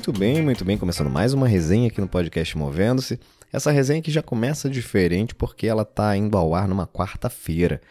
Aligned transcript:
Muito 0.00 0.18
bem, 0.18 0.40
muito 0.40 0.64
bem. 0.64 0.78
Começando 0.78 1.10
mais 1.10 1.34
uma 1.34 1.46
resenha 1.46 1.88
aqui 1.88 2.00
no 2.00 2.08
podcast 2.08 2.56
Movendo-se. 2.56 3.20
Essa 3.52 3.70
resenha 3.70 4.00
aqui 4.00 4.10
já 4.10 4.22
começa 4.22 4.70
diferente 4.70 5.34
porque 5.34 5.66
ela 5.66 5.84
tá 5.84 6.16
indo 6.16 6.38
ao 6.38 6.54
ar 6.54 6.66
numa 6.66 6.86
quarta-feira. 6.86 7.82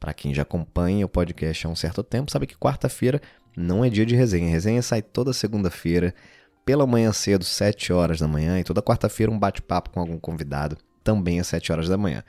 Para 0.00 0.14
quem 0.14 0.32
já 0.32 0.40
acompanha 0.42 1.04
o 1.04 1.08
podcast 1.10 1.66
há 1.66 1.68
um 1.68 1.76
certo 1.76 2.02
tempo, 2.02 2.30
sabe 2.30 2.46
que 2.46 2.56
quarta-feira 2.56 3.20
não 3.54 3.84
é 3.84 3.90
dia 3.90 4.06
de 4.06 4.16
resenha. 4.16 4.48
A 4.48 4.50
resenha 4.50 4.80
sai 4.80 5.02
toda 5.02 5.34
segunda-feira, 5.34 6.14
pela 6.64 6.86
manhã 6.86 7.12
cedo, 7.12 7.44
7 7.44 7.92
horas 7.92 8.18
da 8.18 8.26
manhã, 8.26 8.58
e 8.58 8.64
toda 8.64 8.80
quarta-feira 8.80 9.30
um 9.30 9.38
bate-papo 9.38 9.90
com 9.90 10.00
algum 10.00 10.18
convidado, 10.18 10.78
também 11.04 11.38
às 11.38 11.48
7 11.48 11.70
horas 11.70 11.86
da 11.86 11.98
manhã. 11.98 12.24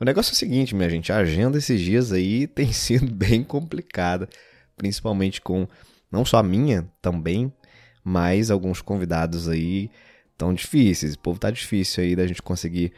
O 0.00 0.04
negócio 0.04 0.32
é 0.32 0.34
o 0.34 0.36
seguinte, 0.36 0.74
minha 0.74 0.90
gente, 0.90 1.12
a 1.12 1.18
agenda 1.18 1.56
esses 1.56 1.80
dias 1.80 2.10
aí 2.10 2.48
tem 2.52 2.72
sido 2.72 3.14
bem 3.14 3.44
complicada, 3.44 4.28
principalmente 4.76 5.40
com 5.40 5.68
não 6.10 6.24
só 6.24 6.38
a 6.38 6.42
minha 6.42 6.90
também, 7.00 7.52
mas 8.04 8.50
alguns 8.50 8.80
convidados 8.80 9.48
aí 9.48 9.90
tão 10.36 10.52
difíceis. 10.52 11.14
O 11.14 11.18
povo 11.18 11.38
tá 11.38 11.50
difícil 11.50 12.02
aí 12.02 12.16
da 12.16 12.26
gente 12.26 12.42
conseguir 12.42 12.92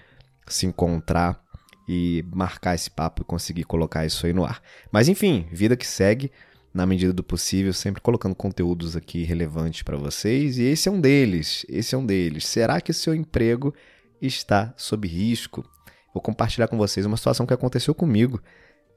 se 0.47 0.67
encontrar 0.67 1.43
e 1.89 2.25
marcar 2.33 2.75
esse 2.75 2.91
papo 2.91 3.23
e 3.23 3.25
conseguir 3.25 3.65
colocar 3.65 4.07
isso 4.07 4.27
aí 4.27 4.33
no 4.33 4.45
ar. 4.45 4.63
Mas 4.91 5.09
enfim, 5.09 5.47
vida 5.53 5.77
que 5.77 5.87
segue, 5.87 6.31
na 6.73 6.87
medida 6.87 7.13
do 7.13 7.23
possível, 7.23 7.73
sempre 7.73 8.01
colocando 8.01 8.35
conteúdos 8.35 8.97
aqui 8.97 9.23
relevantes 9.23 9.83
para 9.83 9.97
vocês, 9.97 10.59
e 10.59 10.65
esse 10.65 10.89
é 10.89 10.93
um 10.93 11.01
deles. 11.01 11.65
Esse 11.69 11.95
é 11.95 11.99
um 11.99 12.05
deles. 12.05 12.47
Será 12.47 12.81
que 12.81 12.91
o 12.91 12.95
seu 12.95 13.15
emprego 13.15 13.75
está 14.21 14.75
sob 14.77 15.07
risco? 15.07 15.65
Vou 16.13 16.23
compartilhar 16.23 16.69
com 16.69 16.77
vocês 16.77 17.07
uma 17.07 17.17
situação 17.17 17.47
que 17.47 17.55
aconteceu 17.55 17.95
comigo 17.95 18.41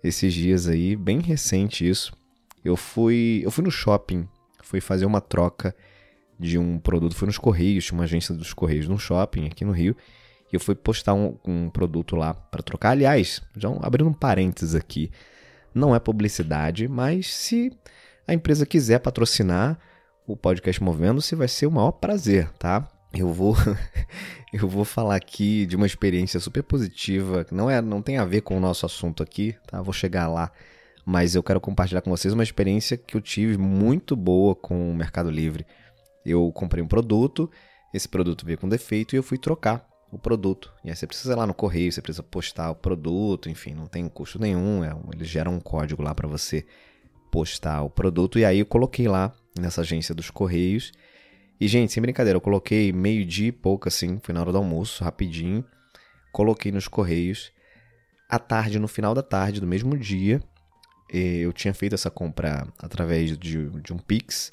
esses 0.03 0.33
dias 0.33 0.67
aí, 0.67 0.95
bem 0.95 1.19
recente 1.19 1.87
isso. 1.87 2.13
Eu 2.63 2.75
fui, 2.75 3.41
eu 3.43 3.51
fui 3.51 3.63
no 3.63 3.71
shopping, 3.71 4.27
fui 4.61 4.79
fazer 4.81 5.05
uma 5.05 5.21
troca 5.21 5.75
de 6.39 6.57
um 6.57 6.77
produto, 6.77 7.15
fui 7.15 7.25
nos 7.25 7.37
Correios, 7.37 7.85
tinha 7.85 7.97
uma 7.97 8.03
agência 8.03 8.33
dos 8.33 8.53
Correios 8.53 8.87
no 8.87 8.97
shopping 8.97 9.47
aqui 9.47 9.65
no 9.65 9.71
Rio, 9.71 9.95
e 10.51 10.55
eu 10.55 10.59
fui 10.59 10.75
postar 10.75 11.13
um, 11.13 11.37
um 11.45 11.69
produto 11.69 12.15
lá 12.15 12.33
para 12.33 12.63
trocar. 12.63 12.91
Aliás, 12.91 13.41
já 13.55 13.69
abrindo 13.81 14.09
um 14.09 14.13
parênteses 14.13 14.75
aqui, 14.75 15.11
não 15.73 15.95
é 15.95 15.99
publicidade, 15.99 16.87
mas 16.87 17.33
se 17.33 17.71
a 18.27 18.33
empresa 18.33 18.65
quiser 18.65 18.99
patrocinar 18.99 19.79
o 20.25 20.35
podcast 20.35 20.83
Movendo-se, 20.83 21.35
vai 21.35 21.47
ser 21.47 21.65
o 21.67 21.71
maior 21.71 21.91
prazer, 21.91 22.49
tá? 22.59 22.87
Eu 23.13 23.31
vou 23.31 23.55
eu 24.51 24.67
vou 24.67 24.83
falar 24.83 25.15
aqui 25.15 25.65
de 25.65 25.75
uma 25.75 25.85
experiência 25.85 26.39
super 26.39 26.61
positiva, 26.63 27.45
que 27.45 27.53
não 27.53 27.69
é 27.69 27.81
não 27.81 28.01
tem 28.01 28.17
a 28.17 28.25
ver 28.25 28.41
com 28.41 28.57
o 28.57 28.59
nosso 28.59 28.85
assunto 28.85 29.23
aqui, 29.23 29.55
tá? 29.65 29.81
Vou 29.81 29.93
chegar 29.93 30.27
lá, 30.27 30.51
mas 31.05 31.35
eu 31.35 31.41
quero 31.41 31.61
compartilhar 31.61 32.01
com 32.01 32.09
vocês 32.09 32.33
uma 32.33 32.43
experiência 32.43 32.97
que 32.97 33.15
eu 33.15 33.21
tive 33.21 33.57
muito 33.57 34.15
boa 34.15 34.53
com 34.53 34.91
o 34.91 34.95
Mercado 34.95 35.31
Livre. 35.31 35.65
Eu 36.27 36.51
comprei 36.51 36.83
um 36.83 36.87
produto, 36.87 37.49
esse 37.93 38.07
produto 38.07 38.45
veio 38.45 38.57
com 38.57 38.67
defeito 38.67 39.15
e 39.15 39.17
eu 39.17 39.23
fui 39.23 39.37
trocar 39.37 39.87
o 40.11 40.17
produto. 40.17 40.73
E 40.83 40.89
aí 40.89 40.95
você 40.95 41.07
precisa 41.07 41.33
ir 41.33 41.35
lá 41.35 41.47
no 41.47 41.53
correio, 41.53 41.91
você 41.91 42.01
precisa 42.01 42.23
postar 42.23 42.71
o 42.71 42.75
produto, 42.75 43.49
enfim, 43.49 43.73
não 43.73 43.87
tem 43.87 44.07
custo 44.07 44.39
nenhum, 44.39 44.83
é, 44.83 44.95
eles 45.13 45.27
geram 45.27 45.55
um 45.55 45.59
código 45.59 46.01
lá 46.01 46.13
para 46.13 46.27
você 46.27 46.65
postar 47.31 47.81
o 47.83 47.89
produto. 47.89 48.39
E 48.39 48.45
aí 48.45 48.59
eu 48.59 48.65
coloquei 48.65 49.07
lá 49.07 49.33
nessa 49.59 49.81
agência 49.81 50.13
dos 50.13 50.29
correios. 50.29 50.91
E, 51.59 51.67
gente, 51.67 51.91
sem 51.91 52.01
brincadeira, 52.01 52.37
eu 52.37 52.41
coloquei 52.41 52.91
meio-dia 52.91 53.47
e 53.47 53.51
pouco 53.51 53.87
assim, 53.87 54.19
foi 54.21 54.33
na 54.33 54.41
hora 54.41 54.51
do 54.51 54.57
almoço, 54.57 55.03
rapidinho. 55.03 55.65
Coloquei 56.31 56.71
nos 56.71 56.87
correios. 56.87 57.51
À 58.29 58.37
tarde, 58.37 58.77
no 58.77 58.87
final 58.87 59.13
da 59.15 59.23
tarde 59.23 59.59
do 59.59 59.65
mesmo 59.65 59.97
dia, 59.97 60.41
eu 61.09 61.51
tinha 61.53 61.73
feito 61.73 61.95
essa 61.95 62.11
compra 62.11 62.67
através 62.77 63.37
de, 63.37 63.69
de 63.81 63.93
um 63.93 63.97
Pix. 63.97 64.51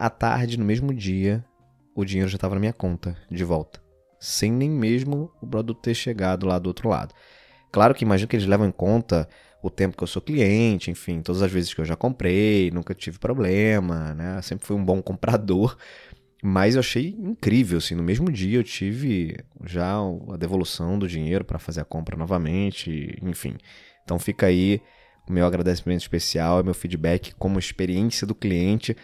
À 0.00 0.10
tarde, 0.10 0.58
no 0.58 0.64
mesmo 0.64 0.92
dia, 0.92 1.44
o 1.94 2.04
dinheiro 2.04 2.28
já 2.28 2.36
estava 2.36 2.54
na 2.56 2.60
minha 2.60 2.72
conta, 2.72 3.16
de 3.30 3.44
volta 3.44 3.80
sem 4.20 4.52
nem 4.52 4.68
mesmo 4.68 5.32
o 5.40 5.46
produto 5.46 5.80
ter 5.80 5.94
chegado 5.94 6.46
lá 6.46 6.58
do 6.58 6.66
outro 6.66 6.88
lado. 6.88 7.14
Claro 7.72 7.94
que 7.94 8.04
imagino 8.04 8.28
que 8.28 8.36
eles 8.36 8.46
levam 8.46 8.68
em 8.68 8.72
conta 8.72 9.26
o 9.62 9.70
tempo 9.70 9.96
que 9.96 10.02
eu 10.02 10.06
sou 10.06 10.20
cliente, 10.20 10.90
enfim, 10.90 11.22
todas 11.22 11.42
as 11.42 11.50
vezes 11.50 11.72
que 11.72 11.80
eu 11.80 11.84
já 11.84 11.96
comprei, 11.96 12.70
nunca 12.70 12.94
tive 12.94 13.18
problema, 13.18 14.14
né? 14.14 14.40
Sempre 14.42 14.66
fui 14.66 14.76
um 14.76 14.84
bom 14.84 15.00
comprador. 15.02 15.76
Mas 16.42 16.74
eu 16.74 16.80
achei 16.80 17.08
incrível, 17.18 17.78
assim, 17.78 17.94
no 17.94 18.02
mesmo 18.02 18.30
dia 18.32 18.58
eu 18.58 18.64
tive 18.64 19.36
já 19.64 19.98
a 20.32 20.36
devolução 20.38 20.98
do 20.98 21.06
dinheiro 21.06 21.44
para 21.44 21.58
fazer 21.58 21.82
a 21.82 21.84
compra 21.84 22.16
novamente, 22.16 23.18
enfim. 23.22 23.56
Então 24.04 24.18
fica 24.18 24.46
aí 24.46 24.80
o 25.28 25.32
meu 25.32 25.44
agradecimento 25.46 26.00
especial, 26.00 26.64
meu 26.64 26.72
feedback 26.72 27.34
como 27.34 27.58
experiência 27.58 28.26
do 28.26 28.34
cliente 28.34 28.96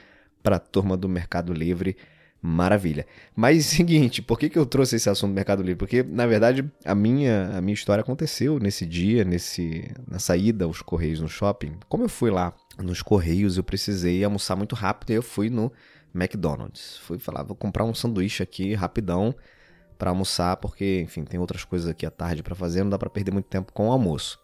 para 0.46 0.56
a 0.56 0.60
turma 0.60 0.96
do 0.96 1.08
Mercado 1.08 1.52
Livre 1.52 1.96
Maravilha. 2.40 3.04
Mas 3.34 3.66
seguinte, 3.66 4.22
por 4.22 4.38
que, 4.38 4.48
que 4.48 4.56
eu 4.56 4.64
trouxe 4.64 4.94
esse 4.94 5.10
assunto 5.10 5.32
do 5.32 5.34
Mercado 5.34 5.60
Livre? 5.60 5.74
Porque, 5.74 6.04
na 6.04 6.24
verdade, 6.24 6.64
a 6.84 6.94
minha, 6.94 7.50
a 7.56 7.60
minha 7.60 7.74
história 7.74 8.00
aconteceu 8.00 8.60
nesse 8.60 8.86
dia, 8.86 9.24
nesse, 9.24 9.92
na 10.06 10.20
saída 10.20 10.64
aos 10.64 10.80
Correios 10.82 11.18
no 11.18 11.28
shopping. 11.28 11.72
Como 11.88 12.04
eu 12.04 12.08
fui 12.08 12.30
lá 12.30 12.54
nos 12.78 13.02
Correios, 13.02 13.56
eu 13.56 13.64
precisei 13.64 14.22
almoçar 14.22 14.54
muito 14.54 14.76
rápido 14.76 15.10
e 15.10 15.14
eu 15.14 15.22
fui 15.22 15.50
no 15.50 15.72
McDonald's. 16.14 16.98
Fui 16.98 17.18
falar, 17.18 17.42
vou 17.42 17.56
comprar 17.56 17.82
um 17.82 17.92
sanduíche 17.92 18.40
aqui 18.40 18.72
rapidão 18.72 19.34
para 19.98 20.10
almoçar, 20.10 20.58
porque, 20.58 21.00
enfim, 21.00 21.24
tem 21.24 21.40
outras 21.40 21.64
coisas 21.64 21.88
aqui 21.88 22.06
à 22.06 22.10
tarde 22.10 22.44
para 22.44 22.54
fazer, 22.54 22.84
não 22.84 22.90
dá 22.90 22.98
para 22.98 23.10
perder 23.10 23.32
muito 23.32 23.46
tempo 23.46 23.72
com 23.72 23.88
o 23.88 23.90
almoço. 23.90 24.38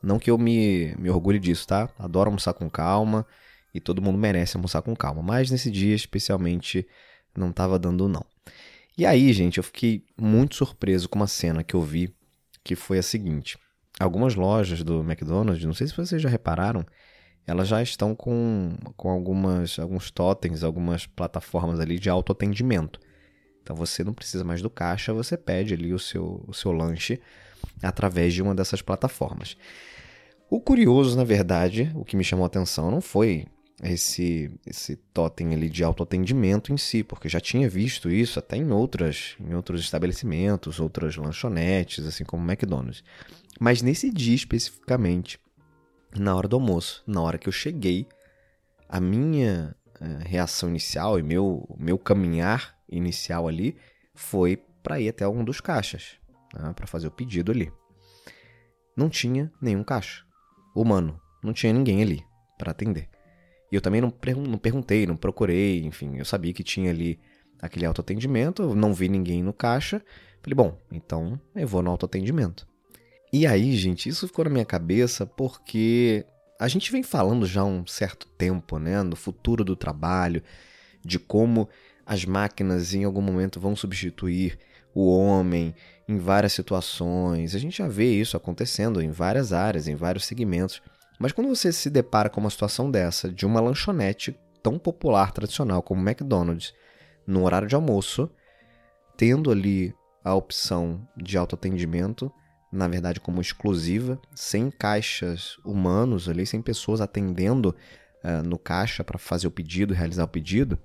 Não 0.00 0.20
que 0.20 0.30
eu 0.30 0.38
me, 0.38 0.94
me 0.96 1.10
orgulhe 1.10 1.40
disso, 1.40 1.66
tá? 1.66 1.88
Adoro 1.98 2.28
almoçar 2.28 2.52
com 2.52 2.70
calma 2.70 3.26
e 3.74 3.80
todo 3.80 4.02
mundo 4.02 4.18
merece 4.18 4.56
almoçar 4.56 4.82
com 4.82 4.94
calma, 4.94 5.22
mas 5.22 5.50
nesse 5.50 5.70
dia 5.70 5.94
especialmente 5.94 6.86
não 7.36 7.50
estava 7.50 7.78
dando 7.78 8.08
não. 8.08 8.24
E 8.96 9.06
aí, 9.06 9.32
gente, 9.32 9.58
eu 9.58 9.64
fiquei 9.64 10.04
muito 10.20 10.54
surpreso 10.56 11.08
com 11.08 11.18
uma 11.18 11.26
cena 11.26 11.64
que 11.64 11.74
eu 11.74 11.80
vi, 11.80 12.14
que 12.62 12.76
foi 12.76 12.98
a 12.98 13.02
seguinte. 13.02 13.58
Algumas 13.98 14.34
lojas 14.34 14.82
do 14.82 15.00
McDonald's, 15.00 15.64
não 15.64 15.72
sei 15.72 15.86
se 15.86 15.96
vocês 15.96 16.20
já 16.20 16.28
repararam, 16.28 16.84
elas 17.46 17.68
já 17.68 17.82
estão 17.82 18.14
com, 18.14 18.76
com 18.96 19.08
algumas, 19.10 19.78
alguns 19.78 20.10
totens, 20.10 20.62
algumas 20.62 21.06
plataformas 21.06 21.80
ali 21.80 21.98
de 21.98 22.10
autoatendimento. 22.10 23.00
Então 23.62 23.74
você 23.74 24.04
não 24.04 24.12
precisa 24.12 24.44
mais 24.44 24.60
do 24.60 24.68
caixa, 24.68 25.12
você 25.12 25.36
pede 25.36 25.74
ali 25.74 25.92
o 25.92 25.98
seu, 25.98 26.44
o 26.46 26.52
seu 26.52 26.72
lanche 26.72 27.20
através 27.82 28.34
de 28.34 28.42
uma 28.42 28.54
dessas 28.54 28.82
plataformas. 28.82 29.56
O 30.50 30.60
curioso, 30.60 31.16
na 31.16 31.24
verdade, 31.24 31.90
o 31.94 32.04
que 32.04 32.16
me 32.16 32.24
chamou 32.24 32.44
a 32.44 32.46
atenção 32.46 32.90
não 32.90 33.00
foi 33.00 33.46
esse 33.82 34.50
esse 34.64 34.94
totem 34.94 35.52
ali 35.52 35.68
de 35.68 35.82
autoatendimento 35.82 36.72
em 36.72 36.76
si, 36.76 37.02
porque 37.02 37.28
já 37.28 37.40
tinha 37.40 37.68
visto 37.68 38.08
isso 38.08 38.38
até 38.38 38.56
em 38.56 38.70
outras 38.70 39.34
em 39.40 39.54
outros 39.54 39.80
estabelecimentos, 39.80 40.78
outras 40.78 41.16
lanchonetes, 41.16 42.06
assim 42.06 42.24
como 42.24 42.48
McDonald's. 42.48 43.02
Mas 43.58 43.82
nesse 43.82 44.10
dia 44.10 44.34
especificamente, 44.34 45.38
na 46.16 46.34
hora 46.34 46.46
do 46.46 46.56
almoço, 46.56 47.02
na 47.06 47.20
hora 47.20 47.38
que 47.38 47.48
eu 47.48 47.52
cheguei, 47.52 48.06
a 48.88 49.00
minha 49.00 49.74
uh, 50.00 50.28
reação 50.28 50.68
inicial 50.68 51.18
e 51.18 51.22
meu 51.22 51.68
meu 51.78 51.98
caminhar 51.98 52.78
inicial 52.88 53.48
ali 53.48 53.76
foi 54.14 54.56
para 54.82 55.00
ir 55.00 55.08
até 55.08 55.24
algum 55.24 55.42
dos 55.42 55.60
caixas, 55.60 56.16
né, 56.54 56.72
para 56.74 56.86
fazer 56.86 57.08
o 57.08 57.12
pedido 57.12 57.50
ali. 57.50 57.72
Não 58.96 59.08
tinha 59.08 59.50
nenhum 59.60 59.82
caixa 59.82 60.24
humano, 60.74 61.20
não 61.42 61.52
tinha 61.52 61.72
ninguém 61.72 62.02
ali 62.02 62.24
para 62.58 62.70
atender. 62.70 63.11
E 63.72 63.74
eu 63.74 63.80
também 63.80 64.02
não, 64.02 64.12
não 64.46 64.58
perguntei, 64.58 65.06
não 65.06 65.16
procurei, 65.16 65.82
enfim, 65.82 66.18
eu 66.18 66.26
sabia 66.26 66.52
que 66.52 66.62
tinha 66.62 66.90
ali 66.90 67.18
aquele 67.58 67.86
autoatendimento, 67.86 68.74
não 68.74 68.92
vi 68.92 69.08
ninguém 69.08 69.42
no 69.42 69.54
caixa. 69.54 70.02
Falei, 70.42 70.54
bom, 70.54 70.78
então 70.90 71.40
eu 71.56 71.66
vou 71.66 71.80
no 71.82 71.90
autoatendimento. 71.90 72.68
E 73.32 73.46
aí, 73.46 73.74
gente, 73.76 74.10
isso 74.10 74.28
ficou 74.28 74.44
na 74.44 74.50
minha 74.50 74.64
cabeça 74.66 75.24
porque 75.24 76.26
a 76.60 76.68
gente 76.68 76.92
vem 76.92 77.02
falando 77.02 77.46
já 77.46 77.62
há 77.62 77.64
um 77.64 77.86
certo 77.86 78.28
tempo, 78.36 78.78
né, 78.78 79.02
no 79.02 79.16
futuro 79.16 79.64
do 79.64 79.74
trabalho, 79.74 80.42
de 81.02 81.18
como 81.18 81.66
as 82.04 82.26
máquinas 82.26 82.92
em 82.92 83.04
algum 83.04 83.22
momento 83.22 83.58
vão 83.58 83.74
substituir 83.74 84.58
o 84.94 85.10
homem 85.10 85.74
em 86.06 86.18
várias 86.18 86.52
situações. 86.52 87.54
A 87.54 87.58
gente 87.58 87.78
já 87.78 87.88
vê 87.88 88.12
isso 88.12 88.36
acontecendo 88.36 89.00
em 89.00 89.10
várias 89.10 89.50
áreas, 89.50 89.88
em 89.88 89.94
vários 89.94 90.26
segmentos. 90.26 90.82
Mas 91.18 91.32
quando 91.32 91.48
você 91.48 91.72
se 91.72 91.88
depara 91.88 92.28
com 92.28 92.40
uma 92.40 92.50
situação 92.50 92.90
dessa, 92.90 93.30
de 93.30 93.46
uma 93.46 93.60
lanchonete 93.60 94.38
tão 94.62 94.78
popular, 94.78 95.32
tradicional 95.32 95.82
como 95.82 96.00
o 96.00 96.08
McDonald's, 96.08 96.72
no 97.26 97.44
horário 97.44 97.68
de 97.68 97.74
almoço, 97.74 98.30
tendo 99.16 99.50
ali 99.50 99.94
a 100.24 100.34
opção 100.34 101.06
de 101.16 101.36
autoatendimento, 101.36 102.32
na 102.72 102.88
verdade 102.88 103.20
como 103.20 103.40
exclusiva, 103.40 104.20
sem 104.34 104.70
caixas 104.70 105.56
humanos 105.64 106.28
ali, 106.28 106.46
sem 106.46 106.62
pessoas 106.62 107.00
atendendo 107.00 107.74
uh, 108.24 108.42
no 108.46 108.58
caixa 108.58 109.04
para 109.04 109.18
fazer 109.18 109.46
o 109.46 109.50
pedido, 109.50 109.94
realizar 109.94 110.24
o 110.24 110.28
pedido, 110.28 110.78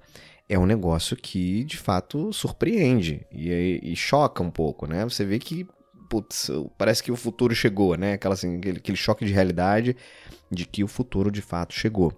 é 0.49 0.57
um 0.57 0.65
negócio 0.65 1.15
que 1.15 1.63
de 1.63 1.77
fato 1.77 2.31
surpreende 2.31 3.25
e, 3.31 3.79
e, 3.83 3.95
choca 3.95 4.41
um 4.41 4.49
pouco, 4.49 4.87
né? 4.87 5.03
Você 5.03 5.25
vê 5.25 5.39
que 5.39 5.67
putz, 6.09 6.49
parece 6.77 7.03
que 7.03 7.11
o 7.11 7.15
futuro 7.15 7.53
chegou, 7.53 7.95
né? 7.95 8.13
Aquela, 8.13 8.33
assim, 8.33 8.57
aquele, 8.57 8.77
aquele 8.77 8.97
choque 8.97 9.25
de 9.25 9.33
realidade 9.33 9.95
de 10.51 10.65
que 10.65 10.83
o 10.83 10.87
futuro 10.87 11.31
de 11.31 11.41
fato 11.41 11.73
chegou. 11.73 12.13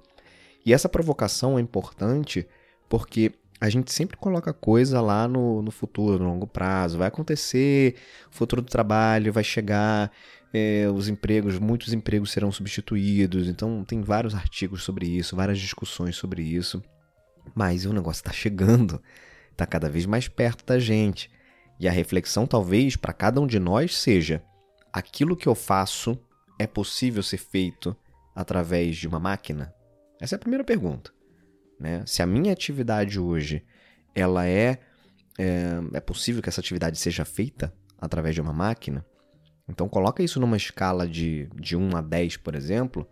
E 0.65 0.74
essa 0.74 0.89
provocação 0.89 1.57
é 1.57 1.62
importante 1.62 2.47
porque 2.88 3.31
a 3.62 3.69
gente 3.69 3.91
sempre 3.91 4.18
coloca 4.18 4.53
coisa 4.53 5.01
lá 5.01 5.27
no, 5.27 5.62
no 5.62 5.71
futuro, 5.71 6.24
no 6.24 6.30
longo 6.30 6.47
prazo. 6.47 6.97
Vai 6.97 7.07
acontecer, 7.07 7.95
o 8.31 8.36
futuro 8.36 8.62
do 8.62 8.69
trabalho 8.69 9.33
vai 9.33 9.44
chegar, 9.44 10.12
é, 10.53 10.88
os 10.94 11.09
empregos, 11.09 11.59
muitos 11.59 11.92
empregos 11.92 12.31
serão 12.31 12.51
substituídos. 12.51 13.47
Então, 13.47 13.83
tem 13.83 14.01
vários 14.01 14.33
artigos 14.33 14.83
sobre 14.83 15.07
isso, 15.07 15.35
várias 15.35 15.59
discussões 15.59 16.15
sobre 16.15 16.42
isso. 16.42 16.81
Mas 17.53 17.85
o 17.85 17.94
negócio 17.94 18.21
está 18.21 18.31
chegando, 18.31 19.01
está 19.51 19.65
cada 19.65 19.89
vez 19.89 20.06
mais 20.06 20.27
perto 20.27 20.65
da 20.65 20.80
gente. 20.80 21.30
E 21.79 21.87
a 21.87 21.91
reflexão, 21.91 22.45
talvez, 22.45 22.95
para 22.95 23.13
cada 23.13 23.39
um 23.39 23.47
de 23.47 23.57
nós 23.57 23.97
seja: 23.97 24.43
aquilo 24.91 25.35
que 25.35 25.47
eu 25.47 25.55
faço 25.55 26.19
é 26.57 26.67
possível 26.67 27.23
ser 27.23 27.37
feito 27.37 27.95
através 28.35 28.97
de 28.97 29.07
uma 29.07 29.19
máquina? 29.19 29.73
Essa 30.19 30.35
é 30.35 30.37
a 30.37 30.39
primeira 30.39 30.63
pergunta. 30.63 31.11
Né? 31.79 32.03
Se 32.05 32.21
a 32.21 32.25
minha 32.25 32.51
atividade 32.51 33.17
hoje 33.17 33.63
ela 34.13 34.45
é, 34.45 34.79
é, 35.37 35.79
é 35.93 35.99
possível 36.01 36.41
que 36.41 36.49
essa 36.49 36.59
atividade 36.59 36.97
seja 36.97 37.23
feita 37.23 37.73
através 37.97 38.35
de 38.35 38.41
uma 38.41 38.51
máquina, 38.51 39.05
então 39.67 39.87
coloca 39.87 40.21
isso 40.21 40.39
numa 40.39 40.57
escala 40.57 41.07
de, 41.07 41.47
de 41.55 41.77
1 41.77 41.95
a 41.95 42.01
10, 42.01 42.37
por 42.37 42.55
exemplo, 42.55 43.07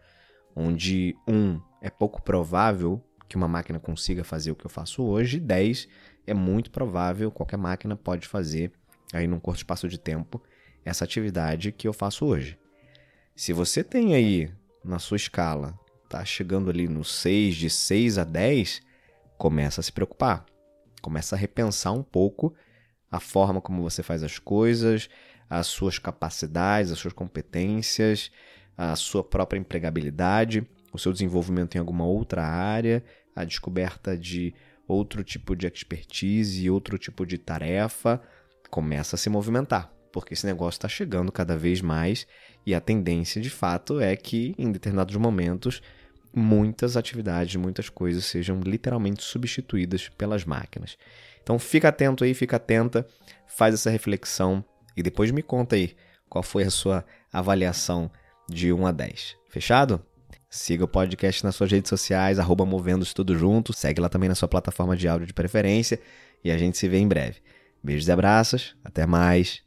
onde 0.53 1.15
1 1.27 1.61
é 1.81 1.89
pouco 1.89 2.21
provável 2.21 3.01
que 3.29 3.37
uma 3.37 3.47
máquina 3.47 3.79
consiga 3.79 4.23
fazer 4.23 4.51
o 4.51 4.55
que 4.55 4.65
eu 4.65 4.69
faço 4.69 5.03
hoje, 5.03 5.39
10 5.39 5.87
é 6.27 6.33
muito 6.33 6.69
provável, 6.69 7.31
qualquer 7.31 7.57
máquina 7.57 7.95
pode 7.95 8.27
fazer 8.27 8.71
aí 9.13 9.25
num 9.25 9.39
curto 9.39 9.59
espaço 9.59 9.87
de 9.87 9.97
tempo 9.97 10.41
essa 10.83 11.05
atividade 11.05 11.71
que 11.71 11.87
eu 11.87 11.93
faço 11.93 12.25
hoje. 12.25 12.57
Se 13.35 13.53
você 13.53 13.83
tem 13.83 14.13
aí 14.13 14.51
na 14.83 14.99
sua 14.99 15.17
escala 15.17 15.77
tá 16.09 16.23
chegando 16.23 16.69
ali 16.69 16.87
no 16.87 17.03
6, 17.03 17.55
de 17.55 17.69
6 17.69 18.17
a 18.17 18.23
10, 18.23 18.81
começa 19.37 19.81
a 19.81 19.83
se 19.83 19.91
preocupar. 19.91 20.45
Começa 21.01 21.35
a 21.35 21.37
repensar 21.37 21.93
um 21.93 22.03
pouco 22.03 22.53
a 23.11 23.19
forma 23.19 23.61
como 23.61 23.81
você 23.81 24.03
faz 24.03 24.23
as 24.23 24.39
coisas, 24.39 25.09
as 25.49 25.67
suas 25.67 25.99
capacidades, 25.99 26.91
as 26.91 26.99
suas 26.99 27.13
competências, 27.13 28.31
a 28.77 28.95
sua 28.95 29.23
própria 29.23 29.59
empregabilidade, 29.59 30.67
o 30.91 30.99
seu 30.99 31.11
desenvolvimento 31.11 31.75
em 31.75 31.79
alguma 31.79 32.05
outra 32.05 32.45
área, 32.45 33.03
a 33.35 33.43
descoberta 33.43 34.17
de 34.17 34.53
outro 34.87 35.23
tipo 35.23 35.55
de 35.55 35.67
expertise 35.67 36.69
outro 36.69 36.97
tipo 36.97 37.25
de 37.25 37.37
tarefa, 37.37 38.21
começa 38.69 39.15
a 39.15 39.19
se 39.19 39.29
movimentar, 39.29 39.91
porque 40.11 40.33
esse 40.33 40.45
negócio 40.45 40.77
está 40.77 40.87
chegando 40.87 41.31
cada 41.31 41.57
vez 41.57 41.81
mais 41.81 42.27
e 42.65 42.73
a 42.73 42.81
tendência 42.81 43.41
de 43.41 43.49
fato 43.49 43.99
é 43.99 44.15
que 44.15 44.53
em 44.57 44.71
determinados 44.71 45.15
momentos 45.15 45.81
muitas 46.33 46.95
atividades, 46.95 47.55
muitas 47.55 47.89
coisas 47.89 48.25
sejam 48.25 48.59
literalmente 48.61 49.23
substituídas 49.23 50.09
pelas 50.09 50.45
máquinas. 50.45 50.97
Então 51.41 51.57
fica 51.57 51.89
atento 51.89 52.23
aí, 52.23 52.33
fica 52.33 52.57
atenta, 52.57 53.07
faz 53.47 53.73
essa 53.73 53.89
reflexão 53.89 54.63
e 54.95 55.01
depois 55.01 55.31
me 55.31 55.41
conta 55.41 55.75
aí 55.75 55.95
qual 56.29 56.43
foi 56.43 56.63
a 56.63 56.69
sua 56.69 57.05
avaliação 57.31 58.11
de 58.49 58.71
1 58.71 58.85
a 58.85 58.91
10. 58.91 59.37
Fechado? 59.49 60.03
Siga 60.49 60.85
o 60.85 60.87
podcast 60.87 61.43
nas 61.43 61.55
suas 61.55 61.71
redes 61.71 61.89
sociais, 61.89 62.39
arroba 62.39 62.65
movendo 62.65 63.05
tudo 63.13 63.37
junto. 63.37 63.73
Segue 63.73 64.01
lá 64.01 64.09
também 64.09 64.29
na 64.29 64.35
sua 64.35 64.47
plataforma 64.47 64.95
de 64.95 65.07
áudio 65.07 65.27
de 65.27 65.33
preferência. 65.33 65.99
E 66.43 66.51
a 66.51 66.57
gente 66.57 66.77
se 66.77 66.87
vê 66.87 66.97
em 66.97 67.07
breve. 67.07 67.37
Beijos 67.83 68.07
e 68.07 68.11
abraços. 68.11 68.75
Até 68.83 69.05
mais. 69.05 69.61